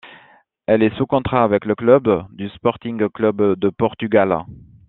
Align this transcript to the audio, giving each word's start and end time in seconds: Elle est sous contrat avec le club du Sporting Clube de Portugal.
Elle 0.65 0.81
est 0.81 0.97
sous 0.97 1.05
contrat 1.05 1.43
avec 1.43 1.63
le 1.63 1.75
club 1.75 2.09
du 2.31 2.49
Sporting 2.49 3.07
Clube 3.09 3.39
de 3.39 3.69
Portugal. 3.69 4.39